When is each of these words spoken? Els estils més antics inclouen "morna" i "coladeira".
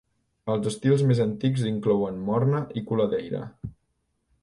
Els 0.53 0.69
estils 0.71 1.03
més 1.09 1.21
antics 1.27 1.67
inclouen 1.73 2.19
"morna" 2.31 2.65
i 2.83 2.87
"coladeira". 2.91 3.47